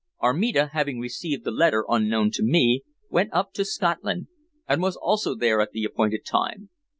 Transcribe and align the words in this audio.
Armida, 0.19 0.71
having 0.73 0.99
received 0.99 1.43
the 1.43 1.51
letter 1.51 1.85
unknown 1.87 2.31
to 2.31 2.41
me, 2.41 2.83
went 3.11 3.31
up 3.33 3.53
to 3.53 3.63
Scotland, 3.63 4.29
and 4.67 4.81
was 4.81 4.95
also 4.95 5.35
there 5.35 5.61
at 5.61 5.73
the 5.73 5.83
appointed 5.83 6.25
time. 6.25 6.71